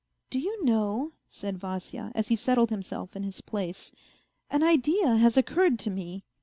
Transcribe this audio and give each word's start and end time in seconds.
"Do 0.31 0.39
you 0.39 0.65
know," 0.65 1.11
said 1.27 1.59
Vasya, 1.59 2.11
as 2.15 2.29
he 2.29 2.35
settled 2.35 2.71
himself 2.71 3.15
in 3.15 3.21
his 3.21 3.39
place," 3.39 3.91
an 4.49 4.63
idea 4.63 5.17
has 5.17 5.37
occurred 5.37 5.77
to 5.77 5.91
me 5.91 6.23